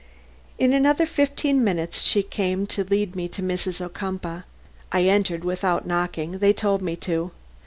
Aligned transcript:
In 0.57 0.73
another 0.73 1.05
fifteen 1.05 1.63
minutes 1.63 2.01
she 2.01 2.23
came 2.23 2.65
to 2.65 2.83
lead 2.83 3.15
me 3.15 3.27
to 3.27 3.43
Mrs. 3.43 3.79
Ocumpaugh. 3.81 4.45
I 4.91 5.03
entered 5.03 5.43
without 5.43 5.85
knocking; 5.85 6.39
they 6.39 6.53
told 6.53 6.81
me 6.81 6.95
to. 6.95 7.29